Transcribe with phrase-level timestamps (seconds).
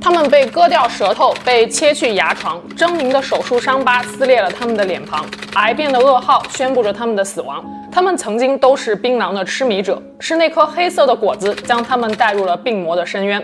[0.00, 5.24] 他们被割掉舌头，被切去牙床，狰狞的手术伤疤撕裂了他们的脸庞，
[5.54, 7.64] 癌变的噩耗宣布着他们的死亡。
[7.90, 13.42] 他们曾经都是槟榔的痴迷者，是那颗黑色的果子将他们带入了病魔的深渊。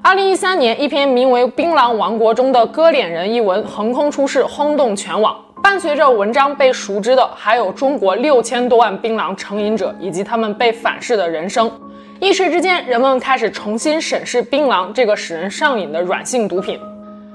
[0.00, 5.36] 二零一三年，一篇名为《槟榔王国中的割脸人》一文横空出世，轰动全网。
[5.62, 11.70] 伴随着文章被熟知的，还有中国六千多万槟榔成瘾者以及他们被反噬的人生。
[12.20, 16.78] 一时之间，人们开始重新审视槟榔这个使人上瘾的软性毒品。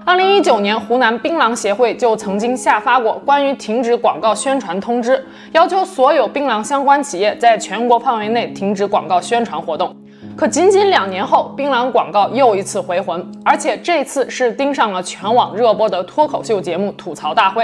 [0.06, 9.96] 二零一九年，湖南槟榔协会就曾经下发过关于停止广告宣传通知，要求所有槟榔相关企业在全国范围内停止广告宣传活动。
[10.36, 17.64] 可仅仅两年后，槟榔广告又一次回魂，而且这次是盯上了全网热播的脱口秀节目《吐槽大会》。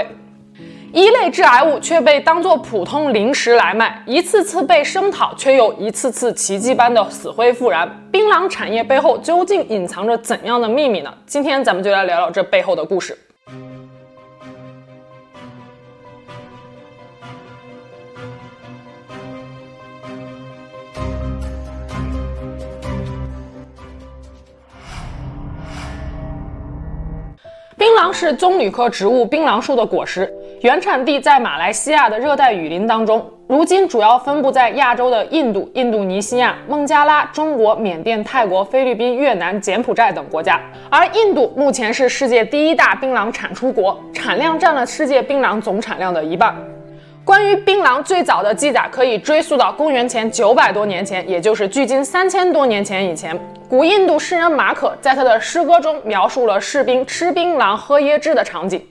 [0.92, 7.88] 一类致癌物却被当作普通零食来卖，一次次被声讨，却又一次次奇迹般的死灰复燃。
[8.10, 11.14] 槟榔产业背后究竟隐藏着怎样的秘密呢？
[11.26, 13.16] 今天咱们就来聊聊这背后的故事。
[27.76, 30.30] 槟榔是棕榈科植物槟榔树的果实，
[30.62, 40.60] 原产地在马来西亚的热带雨林当中，如今主要分布在亚洲的印度、印度尼西亚、孟加拉、中国、缅甸、泰国、菲律宾、越南、柬埔寨等国家。
[40.90, 46.54] 而印度目前是世界第一大槟榔产出国，产量占了世界槟榔总产量的一半。
[47.24, 53.34] 关于槟榔最早的记载可以追溯到公元前九百多年前，也就是距今三千多年前以前。
[53.66, 58.84] 古印度诗人马可在他的诗歌中描述了士兵吃槟榔、喝椰汁的场景。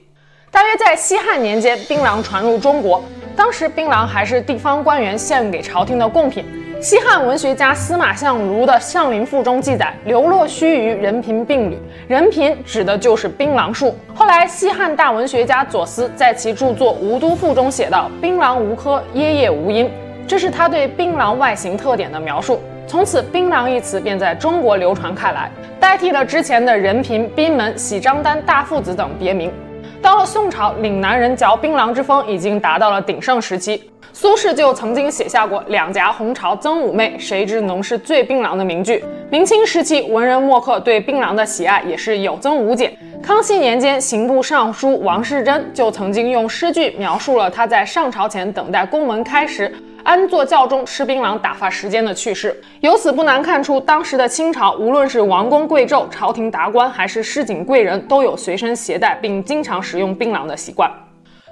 [0.52, 3.00] 大约在西汉年间，槟榔传入中国，
[3.36, 6.44] 当时槟榔还是地方官员献给朝廷的贡品。
[6.82, 13.94] 西汉文学家司马相如的《相邻赋》中记载：“流落须臾，人贫并旅。”人贫指的就是槟榔树。
[14.12, 19.88] 后来，西汉大文学家左思在其著作《吴都赋》中写道：“槟榔无科，椰叶无因。”
[20.26, 22.60] 这是他对槟榔外形特点的描述。
[22.88, 25.48] 从此，槟榔一词便在中国流传开来，
[25.78, 29.52] 代替了之前的人贫、槟门、喜张丹、大父子等别名。
[30.02, 33.90] 到了宋朝，岭南人嚼槟榔之风已经达到了鼎盛时期。
[34.12, 39.04] 苏轼就曾经写下过“两颊红潮曾妩媚，谁知农事醉槟榔”的名句。
[39.30, 42.92] 明清时期，文人墨客对槟榔的喜爱也是有增无减。
[43.22, 52.58] 康熙年间，刑部尚书王士禛就曾经用诗句描述了他在上朝前等待宫门开时，安坐轿中吃槟榔打发时间的趣事。
[52.80, 60.90] 由此不难看出，当时的清朝，无论是王公贵胄、朝廷达官，还是市井贵人，都有随身携带并经常食用槟榔的习惯。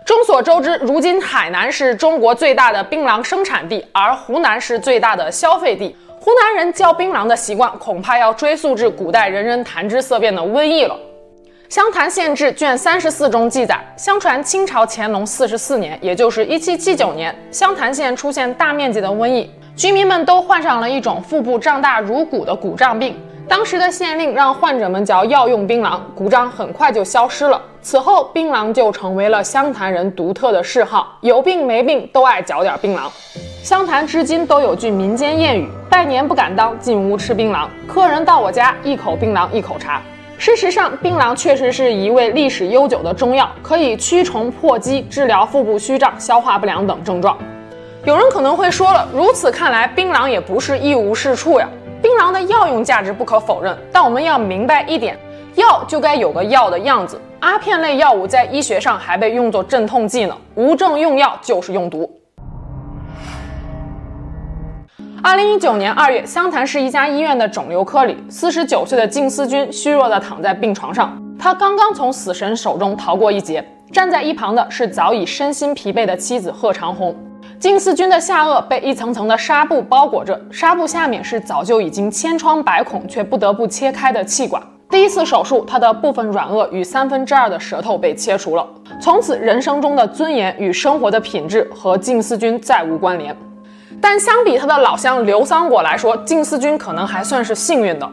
[0.05, 5.95] 众所周知，如今海南是中国最大的槟榔生产地，而湖南是最大的消费地。
[6.21, 10.95] 湖南人嚼槟榔的习惯，恐怕要追溯至古代人人谈之色变的瘟疫了。
[11.69, 23.15] 《湘潭县志》卷三十四中记载，相传清朝乾隆四十四年，也就是一七七九年，湘潭县出现大面积的瘟疫，居民们都患上了一种腹部胀大如鼓的鼓胀病。
[23.47, 27.61] 当时的县令让患者们嚼药用槟榔，鼓胀很快就消失了。
[27.83, 33.11] 此后，槟榔就成为了湘潭人独特的嗜好，有病没病都爱嚼点槟榔。
[33.63, 37.69] 湘潭至今都有句民间谚语：拜年不敢当，进屋吃槟榔。
[37.87, 40.01] 客人到我家，一口槟榔一口茶。
[40.41, 47.37] 事实上，槟榔确实是一味历史悠久的中药，可以驱虫破积、治疗腹部虚胀、消化不良等症状。
[48.05, 51.69] 有人可能会说了，如此看来，槟榔也不是一无是处呀。
[52.01, 55.19] 槟榔的药用价值不可否认，但我们要明白一点，
[55.57, 57.21] 药就该有个药的样子。
[57.41, 62.09] 阿片类药物在医学上还被用作镇痛剂呢，无证用药就是用毒。
[65.21, 71.21] 二零一九年二月，湘潭市一家医院的肿瘤科里，四十九岁的静思君虚弱地躺在病床上。
[71.37, 73.65] 他刚刚从死神手中逃过一劫。
[73.91, 77.17] 站在一旁的是早已身心疲惫的妻子贺长红。
[77.59, 84.63] 静思君的下颚被一层层的纱布包裹着，纱布下面是早就已经千疮百孔却不得不切开的气管。
[84.89, 88.67] 第一次手术，他的部分软腭与三分之二的舌头被切除了。
[89.01, 93.37] 从此，人生中的尊严与生活的品质和静思君再无关联。
[94.01, 98.09] 但相比他的老乡刘桑果来说，静思君可能还算是幸运的。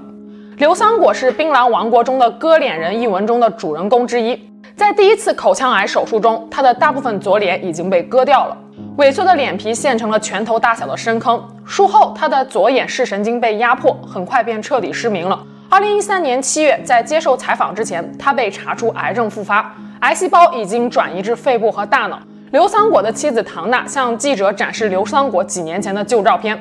[0.57, 4.39] 刘桑果是《槟榔王国中的割脸人》一文中的主人公之一。
[4.75, 8.57] 在第一次口腔癌手术中，他的大部分左脸已经被割掉了，
[8.97, 11.41] 萎缩的脸皮现成了拳头大小的深坑。
[11.65, 15.41] 术后，他的左眼视神经被压迫，很快便彻底失明了。
[15.69, 19.73] 二零一三年七月，在接受采访之前，他被查出癌症复发。
[20.01, 22.19] 癌细胞已经转移至肺部和大脑。
[22.55, 26.57] 刘桑果的妻子唐娜向记者展示刘桑果几年前的旧照片，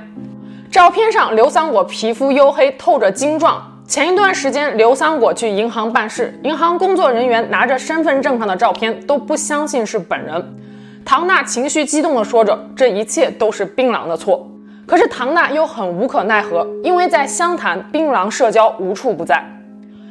[0.69, 3.63] 照片上刘桑果皮肤黝黑，透着精壮。
[3.87, 10.57] 前一段时间，刘桑果去银行办事，银行工作人员拿着身份证上的照片都不相信是本人。
[11.05, 14.45] 唐娜情绪激动地说着：“这一切都是槟榔的错。”
[14.85, 19.41] 可是唐娜又很无可奈何，因为在湘潭，槟榔社交无处不在。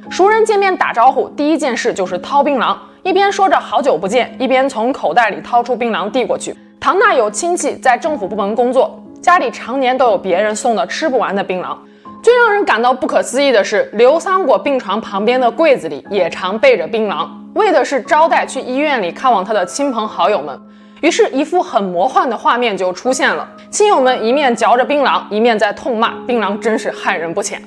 [0.09, 2.73] 熟人见面打招呼，第一件事就是掏槟榔，
[3.03, 6.55] 一边说着好久不见，一边从口袋里掏出槟榔递过去。
[6.79, 11.75] 唐娜有亲戚在政府部门工作，家里常年都有别人送的吃不完的槟榔。
[12.23, 20.57] 最让人感到不可思议的是，刘桑果病床旁边的柜子里也常备着槟榔，为的是招待去医院里看望他的亲朋好友们。
[21.01, 27.61] 于是，一幅很魔幻的画面就出现了：亲友们一面嚼着槟榔，一面在痛骂槟榔真是害人不浅。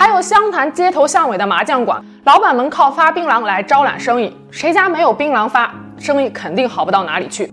[0.00, 7.52] 还有湘潭街头巷尾的麻将馆，老板们靠发槟榔来招揽生意，谁家没有槟榔发，生意肯定好不到哪里去。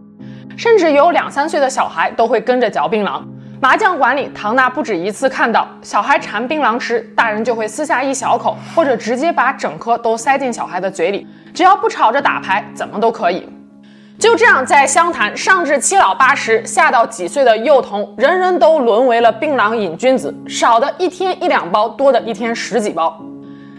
[0.56, 3.22] 甚至有两三岁的小孩都会跟着嚼槟榔。
[3.60, 13.46] 麻将馆里，唐娜不止一次看到小孩馋槟榔吃，大人就会撕下一小口，或者直接把整颗都塞进小孩的嘴里，只要不吵着打牌，怎么都可以。
[14.20, 23.16] 就这样，在湘潭，上至七老八十，下到几岁的幼童，人人都沦为了槟榔瘾君子，少的一天一两包，多的一天十几包。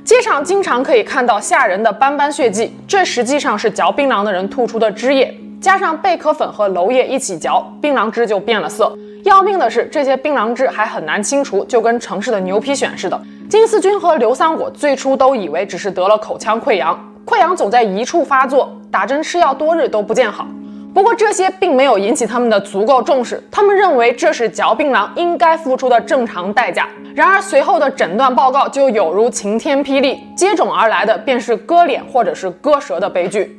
[0.05, 8.97] 街上经常可以看到吓人的斑斑血迹，这实际上是嚼槟榔的人吐出的汁液，加上贝壳粉和娄叶一起嚼，槟榔汁就变了色。
[9.25, 13.21] 要命的是，这些槟榔汁还很难清除，就跟城市的牛皮癣似的。
[13.51, 16.97] 金丝君和刘桑果最初都以为只是得了口腔溃疡，
[17.27, 20.47] 溃疡总在一处发作，打针吃药多日都不见好。
[20.95, 26.89] 不过这些并没有引起他们的足够重视，他们认为这是嚼槟榔应该付出的正常代价。
[27.15, 33.55] 然而随后的诊断报告就有如晴天霹雳，接踵而来的便是割脸或者是割舌的悲剧。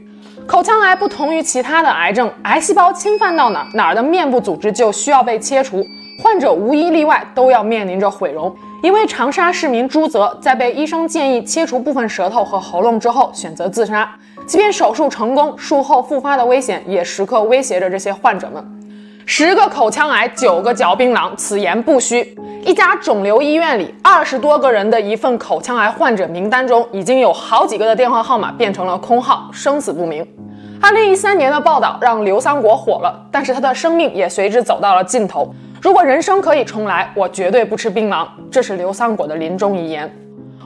[0.48, 5.86] 口腔癌不同于其他的癌症，癌细胞侵犯到哪儿，哪儿的面部组织就需要被切除，
[6.24, 8.54] 患者无一例外都要面临着毁容。
[8.81, 14.10] 一位长沙市民朱泽在被医生建议切除部分舌头和喉咙之后，选择自杀。
[14.50, 18.66] 即便手术成功，术后复发的危险也时刻威胁着这些患者们。
[19.24, 22.36] 十个口腔癌，九个嚼槟榔，此言不虚。
[22.66, 30.28] 一家肿瘤医院里，二十多个人的一份口腔癌患者名单中，已经有好几个的电话号码变成了空号，生死不明。
[30.81, 35.54] 二零一三年的报道让刘桑国火了，但是他的生命也随之走到了尽头。
[35.80, 38.28] 如果人生可以重来，我绝对不吃槟榔。
[38.50, 40.12] 这是刘桑国的临终遗言。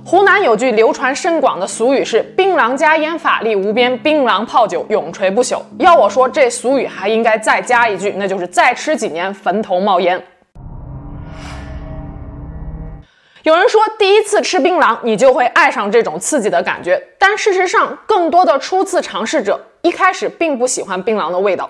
[0.06, 5.62] 湖南有句流传甚广的俗语是“槟榔加烟法力无边，槟榔泡酒永垂不朽”。
[5.80, 10.22] 要我说，这俗语还应该再加一句，那就是再吃几年，坟头冒烟。
[13.44, 17.02] 有人说，第一次吃槟榔，你就会爱上这种刺激的感觉。
[17.18, 21.70] 但事实上，更多的初次尝试者一开始并不喜欢槟榔的味道。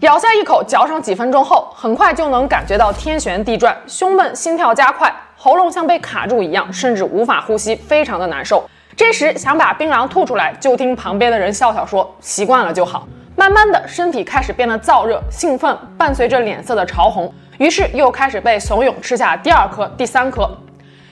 [0.00, 5.12] 咬下一口，嚼上几分钟后，很快就能感觉到天旋地转，胸闷，心跳加快，
[5.44, 8.62] 喉咙像被卡住一样，甚至无法呼吸，非常的难受。
[8.94, 20.48] 这时想把槟榔吐出来，就听旁边的人笑笑说：“习惯了就好。”慢慢的，身体开始变得燥热、兴奋，伴随着脸色的潮红，于是又开始被怂恿吃下第二颗、第三颗。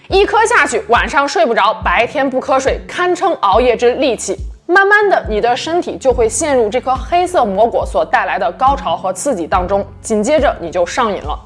[0.06, 4.36] 一颗下去，晚上睡不着，白天不瞌睡，堪称熬夜之利器。
[4.68, 11.36] 慢慢的，你的身体就会陷入这颗黑色魔果所带来的高潮和刺激当中，紧接着你就上瘾了。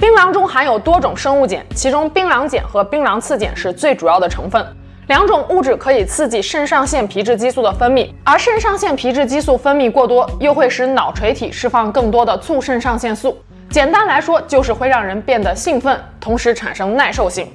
[0.00, 4.66] 槟榔中含有多种生物碱，其中槟榔碱和槟榔次碱是最主要的成分。
[5.08, 13.36] 两种物质可以刺激肾上腺皮质激素的分泌，而肾上腺皮质激素分泌过多，又会使脑垂体释放更多的促肾上腺素。
[13.68, 17.46] 简单来说，就是会让人变得兴奋，同时产生耐受性。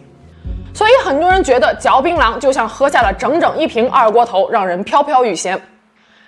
[0.72, 5.60] 所以很多人觉得嚼槟榔就像喝下了整整一瓶二锅头，让人飘飘欲仙。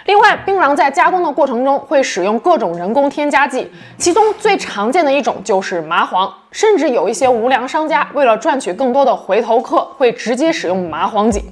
[0.07, 11.43] 另外，槟榔在加工的过程中会使用各种人工添加剂，其中最常见的一种就是麻黄，甚至有一些无良商家为了赚取更多的回头客，会直接使用麻黄碱。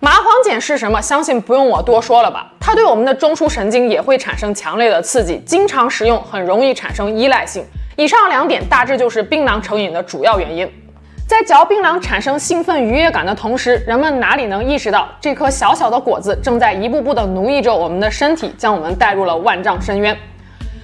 [0.00, 1.00] 麻黄碱是什么？
[1.00, 2.52] 相信不用我多说了吧？
[2.58, 7.64] 它对我们的中枢神经也会产生强烈的刺激，经常食用很容易产生依赖性。
[7.94, 10.68] 以上两点大致就是槟榔成瘾的主要原因。
[11.26, 20.14] 在嚼槟榔产生兴奋愉悦感的同时，人们哪里能意识到这颗小小的果子正在一步步地奴役着我们的身体，将我们带入了万丈深渊？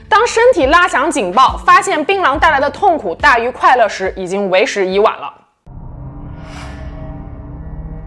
[0.08, 5.34] 当身体拉响警报，发现槟榔带来的痛苦大于快乐时，已经为时已晚了。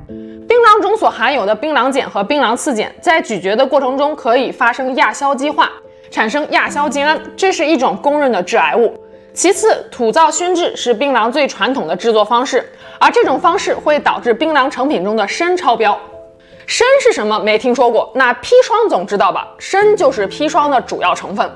[0.07, 5.69] 槟榔中所含有的槟榔碱和槟榔次碱，在咀嚼的过程中可以发生亚硝基化，
[6.09, 8.91] 产生亚硝基胺，这是一种公认的致癌物。
[9.33, 15.99] 其次，土灶熏制是槟榔最传统的制作方式，而这种方式会导致槟榔成品中的砷超标。
[16.67, 17.39] 砷是什么？
[17.39, 18.11] 没听说过。
[18.13, 19.47] 那砒霜总知道吧？
[19.57, 21.49] 砷就是砒霜的主要成分。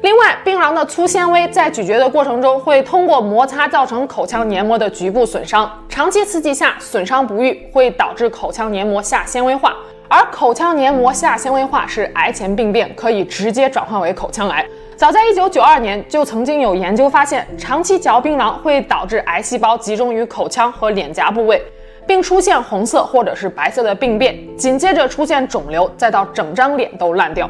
[0.00, 9.76] 另外，槟榔的粗纤维在咀嚼的过程中会通过摩擦造成口腔黏膜的局部损伤，长期刺激下损伤不愈，会导致口腔黏膜下纤维化。
[10.08, 14.66] 而口腔黏膜下纤维化是癌前病变，可以直接转化为口腔癌。
[14.98, 21.62] 早在1992年就曾经有研究发现，长期嚼槟榔会导致癌细胞集中于口腔和脸颊部位，
[22.04, 27.48] 并出现红色或者是白色的病变，紧接着出现肿瘤，再到整张脸都烂掉。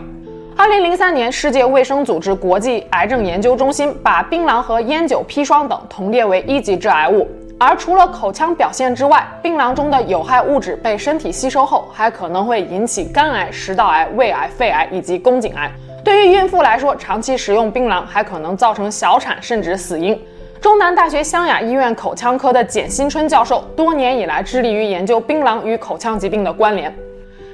[0.58, 7.26] 二零零三年，世界卫生组织国际癌症研究中心把槟榔和烟酒、砒霜等同列为一级致癌物。
[7.58, 15.72] 而除了口腔表现之外，槟榔中的有害物质被身体吸收后，还可能会引起肝癌、食道癌、胃癌、肺癌以及宫颈癌。
[16.08, 20.18] 对于孕妇来说，长期食用槟榔还可能造成小产甚至死婴。
[20.58, 26.90] 中南大学湘雅医院口腔科的简新春教授多年以来致力于研究槟榔与口腔疾病的关联。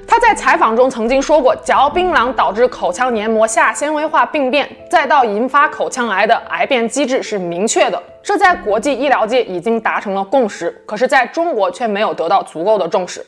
[0.07, 13.21] 他在采访中曾经说过，嚼槟榔导致口腔黏膜下纤维化病变，再到引发口腔癌的癌变机制是明确的，这在国际医疗界已经达成了共识，可是在中国却没有得到足够的重视。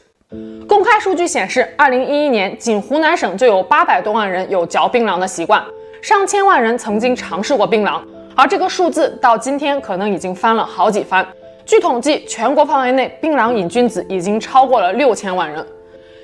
[0.67, 5.63] 公开数据显示，二零一一年仅湖南省就有八百多万人有嚼槟榔的习惯，
[6.01, 8.01] 上千万人曾经尝试过槟榔，
[8.35, 11.25] 而这个数字到今天可能已经翻了好几番。
[11.65, 15.65] 据统计，全国范围内槟榔瘾君子已经超过了六千万人。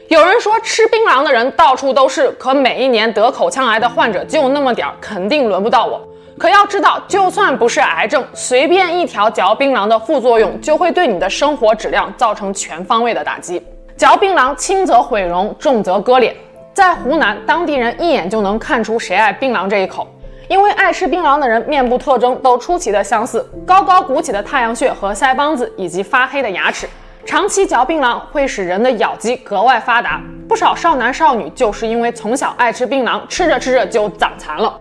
[0.09, 6.01] 有人说吃槟榔的人到处都是，可每一年得口腔癌的患者就那么点儿，肯定轮不到我。
[6.37, 13.63] 可要知道，就算不是癌症，随便一条嚼槟榔的副作用就会对你的生活质量造成全方位的打击。
[14.03, 16.35] 嚼槟榔轻则毁容，重则割脸。
[16.73, 20.05] 在湖南，当地人一眼就能看出谁爱槟榔这一口，
[20.49, 26.85] 因为爱吃槟榔的人面部特征都出奇的相似：高高鼓起的太阳穴和腮帮子，以及发黑的牙齿。
[27.25, 34.77] 长期嚼槟榔会使人的咬肌格外发达，不少少男少女就是因为从小爱吃槟榔，吃着吃着就长残了。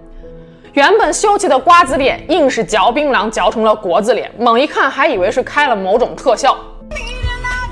[0.73, 6.57] 原本秀气的瓜子脸，硬是嚼槟榔嚼成了国字脸，猛一看还以为是开了某种特效。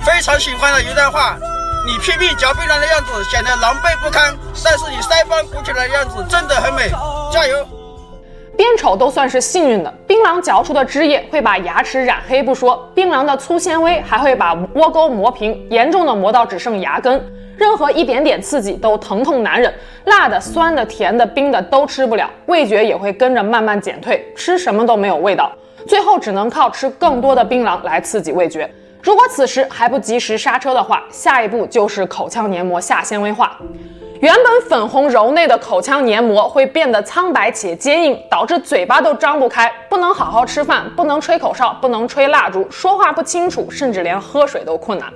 [0.02, 1.37] 非常喜欢的一段话，
[1.87, 6.88] 你拼命嚼槟榔的样子显得狼狈不堪，但是你腮帮鼓起来的样子真的很美，
[7.30, 7.66] 加油！
[8.57, 9.90] 边丑都算是幸运的。
[10.07, 17.23] 槟榔嚼出的汁液会把牙齿染黑不说，槟榔的粗纤维还会把窝沟磨平，严重的磨到只剩牙根。
[17.57, 19.73] 任何一点点刺激都疼痛难忍，
[20.07, 25.52] 辣的、酸的、甜的、冰的都吃不了，味觉也会跟着慢慢减退，吃什么都没有味道，
[25.87, 28.71] 最后只能靠吃更多的槟榔来刺激味觉。
[29.02, 33.57] 如果此时还不及时刹车的话，下一步就是口腔黏膜下纤维化。
[34.21, 45.11] 原本粉红柔嫩的口腔黏膜会变得苍白且坚硬，导致嘴巴都张不开，不能好好吃饭，不能吹口哨，不能吹蜡烛，说话不清楚，甚至连喝水都困难。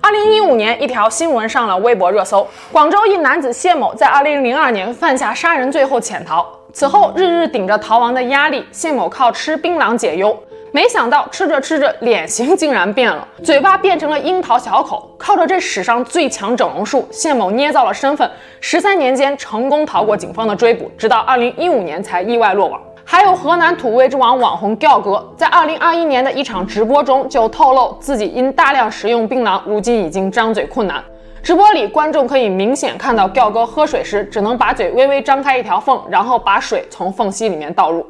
[0.00, 10.36] 二零一五年，一条新闻上了微博热搜：广州一男子谢某在二零零二年犯下杀人罪后潜逃，此后日日顶着逃亡的压力，谢某靠吃槟榔解忧。
[10.72, 15.10] 没想到吃着吃着，脸型竟然变了，嘴巴变成了樱桃小口。
[15.18, 22.80] 靠着这史上最强整容术，谢某捏造了身份，十三年间成功逃过警方的追捕，直到二零一五年才意外落网。
[23.04, 31.02] 还有河南土味之王网红吊哥，在二零二一年的一场直播中就透露自己因大量食用槟榔，如今已经张嘴困难。
[31.42, 38.06] 直播里，观众可以明显看到吊哥喝水时只能把嘴微微张开一条缝，然后把水从缝隙里面倒入。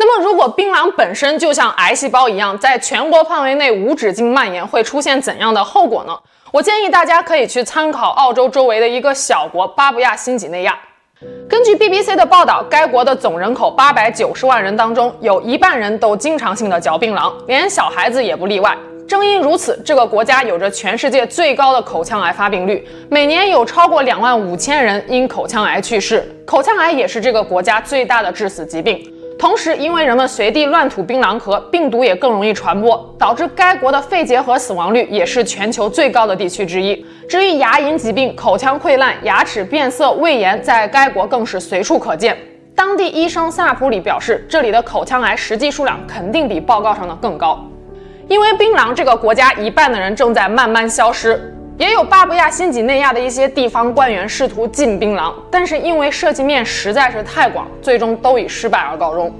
[0.00, 6.16] 那么，如果槟榔本身就像癌细胞一样，在全国范围内无止境蔓延，会出现怎样的后果呢？
[6.52, 10.78] 我建议大家可以去参考澳洲周围的一个小国巴布亚新几内亚。
[11.48, 18.78] 根据 BBC 的报道，该国的总人口八百九十万人当中，有一半人都经常性的嚼槟榔，连小孩子也不例外。
[19.08, 26.24] 正因如此，这个国家有着全世界最高的口腔癌发病率，每年有超过两万五千人因口腔癌去世。
[26.46, 29.12] 口腔癌也是这个国家最大的致死疾病。
[29.38, 37.06] 同时，因为人们随地乱吐槟榔壳，病毒也更容易传播，导致该国的肺结核死亡率也是全球最高的地区之一。
[37.28, 42.36] 至于牙龈疾病、口腔溃烂、牙齿变色、胃炎，在该国更是随处可见。
[42.74, 47.64] 当地医生萨普里表示，这里的口腔癌实际数量肯定比报告上的更高，
[48.26, 51.54] 因为槟榔这个国家一半的人正在慢慢消失。
[51.78, 59.32] 也有巴布亚新几内亚的一些地方官员试图禁槟榔，但是因为涉及面实在是太广，最终都以失败而告终。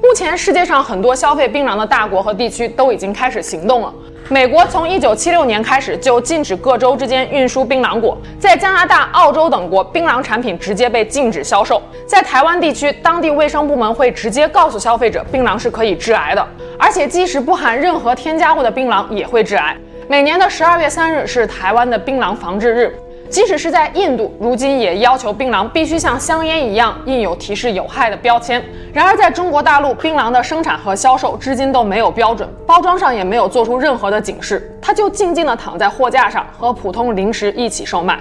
[0.00, 3.92] 目前世界上很多消费槟榔的大国和地区都已经开始行动了。
[4.28, 11.82] 美国从一九七六年开始就禁止各州之间运输槟榔果，在加拿大、澳洲等国，槟榔产品直接被禁止销售。
[12.06, 16.46] 在台湾地区，当地卫生部门会直接告诉消费者，槟榔是可以致癌的，
[16.78, 19.76] 而且即使不含任何添加物的槟榔也会致癌。
[20.08, 22.94] 每年的十二月三日是台湾的槟榔防治日。
[23.30, 28.62] 即使是在印度，如今也要求槟榔必须像香烟一样印有提示有害的标签。
[28.92, 38.20] 然而，在中国大陆，槟榔的生产和销售至今都没有标准，包装上也没有做出任何的警示，它就静静地躺在货架上，和普通零食一起售卖。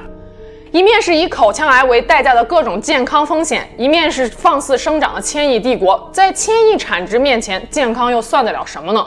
[0.71, 6.09] 一面是以口腔癌为代价的各种健康风险，一面是放肆生长的千亿帝国。
[6.13, 9.05] 在千亿产值面前，健康又算得了什么呢？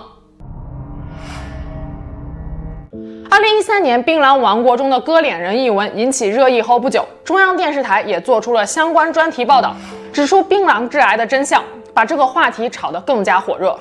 [3.35, 9.75] 二零一三年，槟榔王国中的割脸人一文引起热议后不久，中央电视台也做出了相关专题报道，
[10.13, 11.61] 指出槟榔致癌的真相，
[11.93, 13.77] 把这个话题炒得更加火热。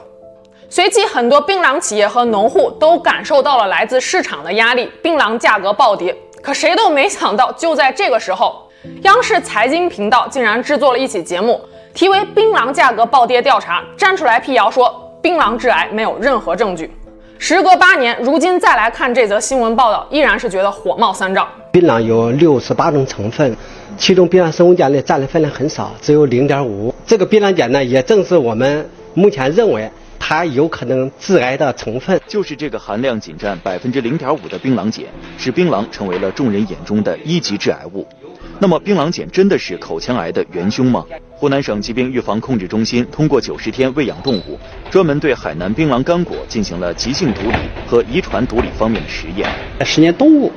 [0.72, 6.18] 随即，很多槟榔企业和农户都感受到了来自市场的压力，槟榔价格暴跌。
[6.42, 8.68] 可谁都没想到，就在这个时候，
[9.04, 11.62] 央视财经频道竟然制作了一期节目，
[11.94, 16.92] 题为《槟榔价格暴跌调查》，站出来辟谣说槟榔致癌没有任何证据。
[17.46, 21.46] 时隔八年，如今再来看这则新闻报道，依然是觉得火冒三丈。
[21.74, 23.54] 槟榔有六十八种成分，
[23.98, 26.96] 其中槟榔生物碱类占的分量很少，只有零点五。
[27.06, 32.18] 这个槟榔碱呢，也正是我们目前认为它有可能致癌的成分。
[32.26, 35.04] 就是这个含量仅占百分之零点五的槟榔碱，
[35.38, 38.08] 使槟榔成为了众人眼中的一级致癌物。
[38.64, 41.04] 那么，槟榔碱真的是口腔癌的元凶吗？
[41.32, 44.58] 湖南省疾病预防控制中心通过九十天喂养动物，
[44.90, 49.50] 专门对海南槟榔干果进行了急性毒理和遗传毒理方面的实验。
[49.84, 50.50] 实验动物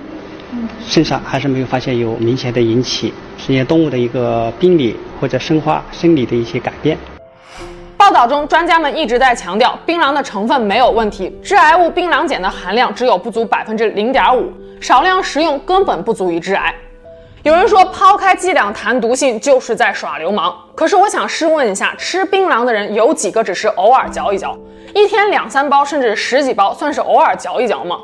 [0.86, 3.12] 身上还是没有发现有明显的引起
[3.44, 6.96] 实验动物的一个病理或者生化生理的一些改变。
[7.96, 16.72] 报道中，专家们一直在强调，槟榔的成分没有问题，致癌物槟榔碱的含量只有不足百分之零点五，少量食用根本不足以致癌。
[17.46, 20.52] 有人说，抛开剂量谈毒性就是在耍流氓。
[20.74, 24.58] 可是我想试问一下，吃槟榔的人有几个只是偶尔嚼一嚼？
[24.92, 27.98] 一天两三包甚至十几包，算是偶尔嚼一嚼吗？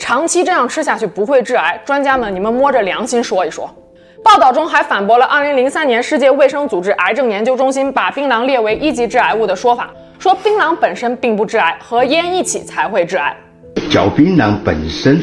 [0.00, 1.80] 长期这样吃下去不会致癌？
[1.84, 3.72] 专家们，你们摸着良心说一说。
[4.24, 13.36] 报道中还反驳了2003年世界卫生组织癌症研究中心把槟榔列为一级致癌物的说法，说槟榔本身并不致癌，和烟一起才会致癌。
[13.88, 15.22] 嚼槟榔本身，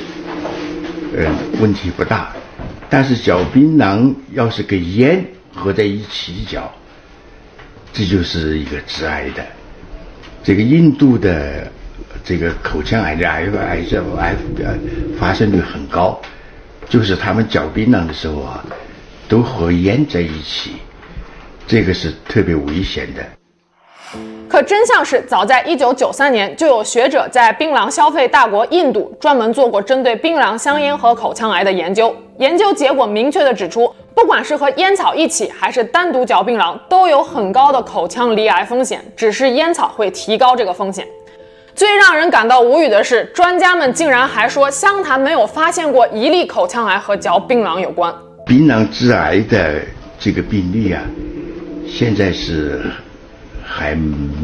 [1.17, 1.26] 呃，
[1.60, 2.32] 问题不大。
[2.89, 6.71] 但是嚼槟榔要是跟烟合在一起嚼，
[7.91, 9.43] 这就是一个致癌的。
[10.43, 11.71] 这个印度的
[12.24, 14.36] 这个口腔癌的癌癌症癌
[15.19, 16.19] 发生率很高，
[16.88, 18.63] 就是他们嚼槟榔的时候啊，
[19.28, 20.74] 都和烟在一起，
[21.65, 23.26] 这个是特别危险的。
[24.48, 32.15] 可真相是，早在一九九三年，就有学者在槟榔消费大国印度专门做过针对槟榔香烟和口腔癌的研究。
[32.38, 39.04] 研究结果明确地指出，不管是和烟草一起，还是单独嚼槟榔，都有很高的口腔罹癌风险。
[39.15, 41.08] 只是烟草会提高这个风险。
[41.74, 48.13] 最让人感到无语的是，专家们竟然还说，湘潭没有发现过一例口腔癌和嚼槟榔有关。
[48.45, 49.82] 槟榔致癌的
[50.19, 51.02] 这个病例啊，
[51.88, 52.82] 现在是。
[53.67, 53.95] 还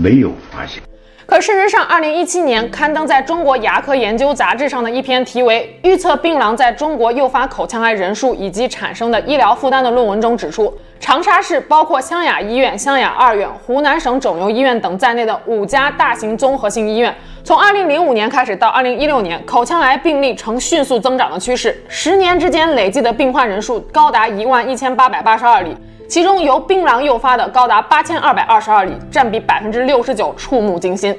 [0.01, 0.81] 没有发现。
[1.25, 25.77] 可事实上，二零一七年刊登在中国牙科研究杂志上的一篇题为《预测槟榔在中国诱发口腔癌人数以及产生的医疗负担》的论文中指出，长沙市包括湘雅医院、湘雅二院、湖南省肿瘤医院等在内的五家大型综合性医院，从二零零五年开始到二零一六年，口腔癌病例呈迅速增长的趋势，十年之间累计的病患人数高达一万一千八百八十二例。
[26.11, 31.17] 其中由槟榔诱发的高达八千二百二十二例，占比百分之六十九，触目惊心。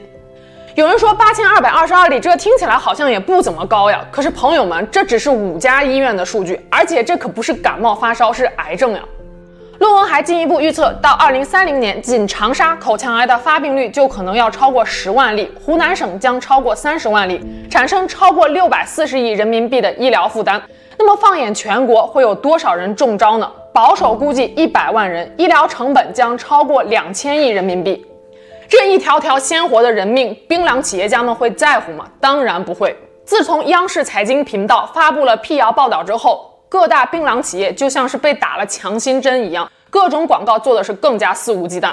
[0.75, 4.05] 有人说八千二百二十二例，这听起来好像也不怎么高呀。
[4.11, 9.01] 可是朋友们，这只是五家医院的数据，而且这可不是感冒发烧，是癌症呀。
[9.79, 20.61] 论文还进一步预测，到二零三零年，仅长沙口腔癌的发病率就可能要超过十万例，湖南省将超过三十万例，产生超过六百四十亿人民币的医疗负担。
[20.99, 23.51] 那么放眼全国，会有多少人中招呢？
[23.73, 28.07] 保守估计一百万人，医疗成本将超过两千亿人民币。
[28.69, 32.07] 这一条条鲜活的人命，槟榔企业家们会在乎吗？
[32.21, 32.95] 当然不会。
[33.25, 41.93] 自从央视财经频道发布了辟谣报道之后，各大槟榔企业就像是被打了强心针一样，各种广告做的是更加肆无忌惮。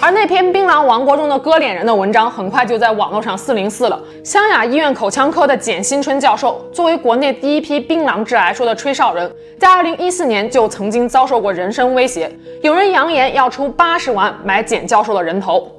[0.00, 4.00] 而那篇槟榔王国中的割脸人的文章，很快就在网络上四零四了。
[4.24, 12.30] 湘雅医院口腔科的简新春教授，作为国内第一批槟榔致癌说的吹哨人，在二零一四年就曾经遭受过人身威胁，
[12.62, 15.70] 有人扬言要出八十万买简教授的人头。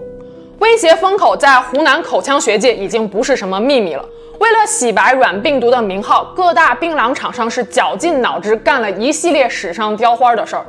[0.59, 4.05] 威胁风口在湖南口腔学界已经不是什么秘密了。
[4.39, 10.65] 为了洗白软病毒的名号，各大槟榔厂商是绞尽脑汁干了一系列史上雕花的事儿。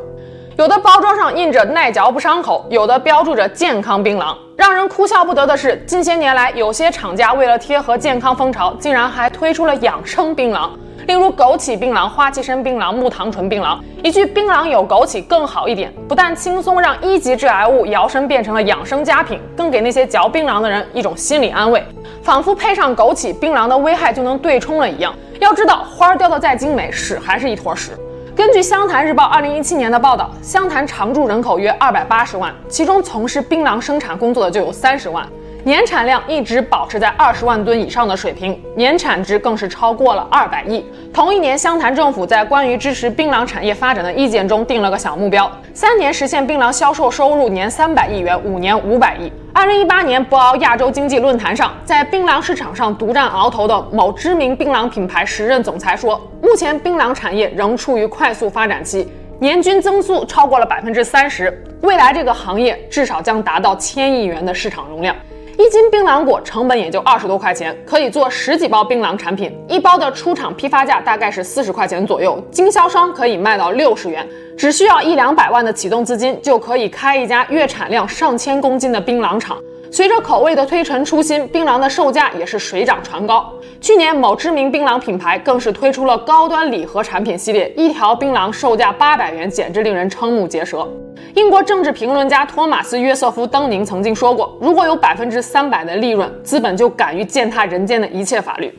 [0.60, 4.36] 有的包装上印着耐嚼不伤口，有的标注着健康槟榔。
[4.58, 10.68] 让人哭笑不得的是，近些年来，有些厂家为了贴合健康风潮，竟然还推出了养生槟榔。
[11.06, 21.82] 例如枸杞槟榔、花旗参槟榔、木糖醇槟榔，一句“槟榔有枸杞更好一点”，不但轻松让一级致癌物摇身变成了养生佳品，更给那些嚼槟榔的人一种心理安慰，
[22.22, 25.14] 仿佛配上枸杞，槟榔的危害就能对冲了一样。
[25.38, 27.92] 要知道，花雕的再精美，屎还是一坨屎。
[28.36, 35.28] 根据《湘潭日报》二零一七年的报道，湘潭常住人口约二百八十万，其中从事槟榔生产工作的就有三十万。
[35.62, 40.82] 年产量一直保持在二十万吨以上的水平，年产值更是超过了二百亿。
[41.12, 49.30] 同一年，湘潭政府在关于支持槟榔产业发展的意见中定了个小目标：三年实现槟榔销售收入年三百亿元，五年五百亿。
[49.52, 59.06] 二零一八年博鳌亚洲经济论坛上，在槟榔市场上独占鳌头的某知名槟榔品牌时任总裁说，目前槟榔产业仍处于快速发展期，
[59.38, 65.14] 年均增速超过了百分之三十，未来这个行业至少将达到千亿元的市场容量。
[65.60, 69.54] 一斤槟榔果成本也就二十多块钱，可以做十几包槟榔产品。
[69.68, 74.26] 一包的出厂批发价大概是四十块钱左右，经销商可以卖到六十元。
[74.56, 79.58] 只需要一两百万的启动资金，就可以开一家月产量上千公斤的槟榔厂。
[79.92, 83.52] 随着口味的推陈出新，槟榔的售价也是水涨船高。
[83.80, 90.88] 去年，某知名槟榔品牌更是推出了高端礼盒产品系列，一条槟榔售价八百元，简直令人瞠目结舌。
[91.34, 98.72] 英国政治评论家托马斯·约瑟夫·登宁曾经说过：“如果有百分之三百的利润，资本就敢于践踏人间的一切法律。”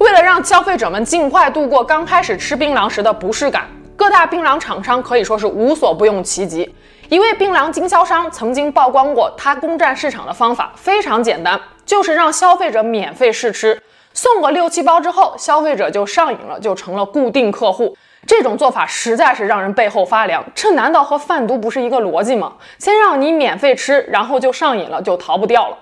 [0.00, 6.68] 为了让消费者们尽快度过刚开始吃槟榔时的不适感，各大槟榔厂商可以说是无所不用其极。
[7.12, 13.78] 一位槟榔经销商曾经曝光过他攻占市场的方法，非常简单，就是让消费者免费试吃，
[14.14, 17.94] 送个六七包之后，消费者就上瘾了，就成了固定客户。
[18.26, 22.54] 这种做法实在是让人背后发凉，这难道和贩毒不是一个逻辑吗？
[22.78, 25.76] 先让你免费吃，然后就上瘾了，就逃不掉了。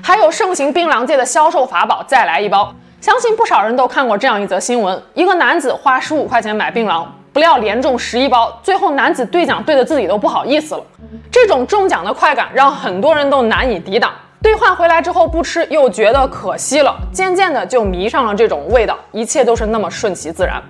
[0.00, 2.72] 还有盛行槟榔界的销售法宝，再来一包。
[3.00, 10.82] 相信不少人都看过这样一则新闻：一个男子花十五块钱买槟榔，不料连中十一包，最后男子兑奖兑的自己都不好意思了。
[11.30, 14.12] 这种中奖的快感让很多人都难以抵挡，
[14.42, 20.62] 兑换回来之后不吃又觉得可惜了，渐渐的就迷上了这种味道，一切都是那么顺其自然。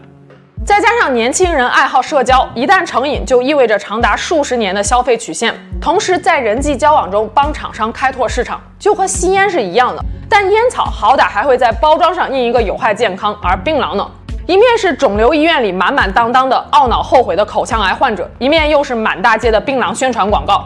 [0.67, 5.55] 再加上年轻人爱好社交，一旦成瘾，就意味着长达数十年的消费曲线。
[5.81, 10.05] 同时，在人际交往中帮厂商开拓市场，就和吸烟是一样的。
[10.29, 14.07] 但烟草好歹还会在包装上印一个有害健康，而槟榔呢，
[14.49, 20.65] 一面是肿瘤医院里满满当当的懊恼后悔的口腔癌患者，一面又是满大街的槟榔宣传广告。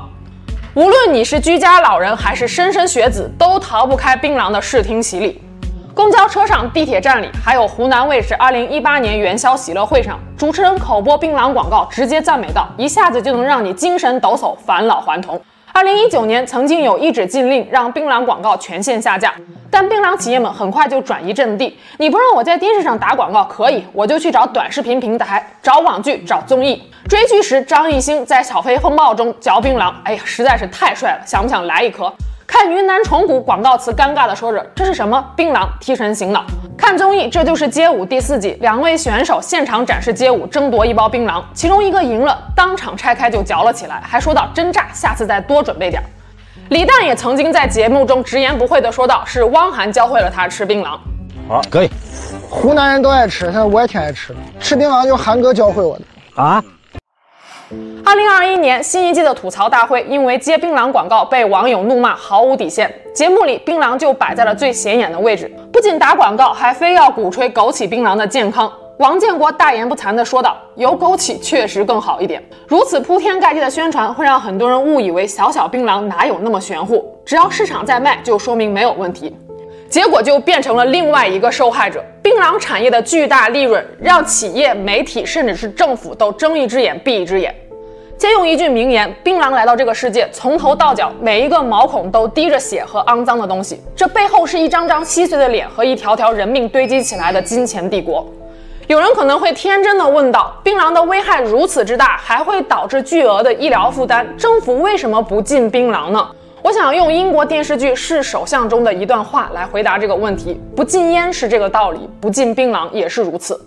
[0.75, 5.43] 无论你是居家老人还是莘莘学子，都逃不开槟榔的视听洗礼。
[5.97, 15.41] 公交车上、地铁站里，还有湖南卫视2018年元宵喜乐会上，主持人口播槟榔广告，直接赞美道：“一下子就能让你精神抖擞、返老还童。”
[15.75, 19.33] 二零一九年，曾经有一纸禁令让槟榔广告全线下架，
[19.71, 21.79] 但槟榔企业们很快就转移阵地。
[21.97, 26.83] 你不让我在电视上打广告可以，我就去找短视频平台、找网剧、找综艺。
[27.09, 32.13] 追剧时，张艺兴在《小飞风暴》中嚼槟榔，哎呀，实在是太帅了，想不想来一颗？
[32.47, 35.25] 看云南虫谷广告词，尴尬地说着：“这是什么？
[35.37, 36.45] 槟榔提神醒脑。”
[36.77, 46.03] 看综艺，这就是街舞第四季，两位选手现场展示街舞，争夺一包槟榔，其中一个赢了，当场拆开就嚼了起来，还说道：“真炸，下次再多准备点。”
[46.71, 50.99] 李诞也曾经在节目中直言不讳地说道：“是汪涵教会了他吃槟榔。”
[51.49, 51.91] 好，可以。
[52.49, 54.39] 湖南人都爱吃，现在我也挺爱吃的。
[54.61, 56.63] 吃槟榔就涵哥教会我的啊。
[58.05, 62.93] 二零二一年新一季的吐槽大会，因为接槟榔广告被网友怒骂毫无底线。
[63.15, 68.73] 节目里槟榔就摆在了最显眼的位置，不仅打广告，还非要鼓吹枸杞槟榔的健康。
[68.99, 79.35] 王建国大言不惭地说道：“有枸杞确实更好一点。”如此铺天盖地的宣传，会让很多人误以为小小槟榔哪有那么玄乎，只要市场在卖，就说明没有问题。
[79.89, 82.03] 结果就变成了另外一个受害者。
[82.23, 87.55] 槟榔产业的巨大利润，让企业、媒体甚至是政府都睁一只眼闭一只眼。
[88.23, 98.25] 借用一句名言，槟榔来到这个世界，从头到脚每一个毛孔都滴着血和肮脏的东西，这背后是一张张稀碎的脸和一条条人命堆积起来的金钱帝国。
[98.87, 106.25] 有人可能会天真的问道：槟榔的危害如此之大，还会导致巨额的医疗负担，政府为什么不禁槟榔呢？
[106.63, 113.61] 我想用英国电视剧《是首相》中的一段话来回答这个问题：不禁烟是这个道理，不禁槟榔也是如此。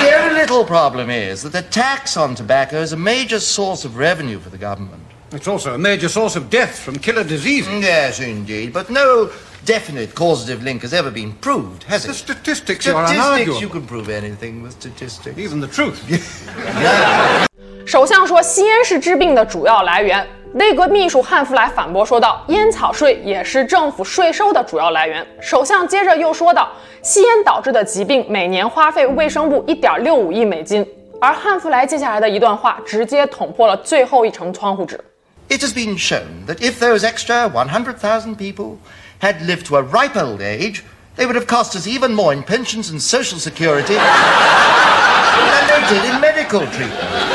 [0.00, 3.96] The only little problem is that the tax on tobacco is a major source of
[3.96, 5.02] revenue for the government.
[5.32, 7.82] It's also a major source of death from killer diseases.
[7.82, 9.30] Yes, indeed, but no
[9.64, 12.14] definite causative link has ever been proved, has The it?
[12.14, 13.60] statistics are Statistics, unarguable.
[13.60, 15.36] you can prove anything with statistics.
[15.38, 16.00] Even the truth.
[16.08, 17.46] yeah.
[17.86, 20.26] 首相说吸烟是治病的主要来源。
[20.53, 26.69] 内阁秘书汉弗莱反驳说道：“烟草税也是政府税收的主要来源。”首相接着又说道
[27.01, 30.85] ：“吸烟导致的疾病每年花费卫生部一点六五亿美金。”
[31.21, 34.99] 而汉弗莱接下来的一段话直接捅破了最后一层窗户纸。
[35.47, 38.77] It has been shown that if those extra 100,000 people
[39.21, 40.81] had lived to a ripe old age,
[41.15, 46.13] they would have cost us even more in pensions and social security than they did
[46.13, 47.30] in medical treatment.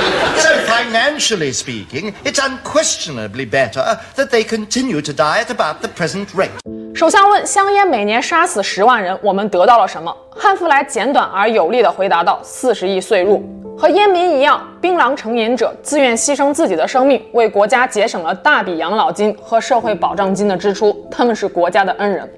[0.77, 6.51] Financially speaking, it's unquestionably better that they continue to die at about the present rate.
[6.95, 10.15] 首相问：香烟每年杀死十万人，我们得到了什么？
[10.31, 13.43] 汉弗莱简短而有力地回答道：四十亿税入。
[13.79, 21.07] 和烟民一样，槟榔成瘾者自愿牺牲自己的生命，为国家节省了大笔养老金和社会保障金的支出。
[21.11, 22.31] 他们是国家的恩人。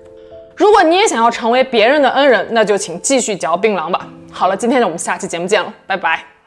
[0.55, 4.07] 如果你也想要成为别人的恩人，那就请继续嚼槟榔吧。
[4.31, 6.38] 好了，今天我们下期节目见了，拜拜。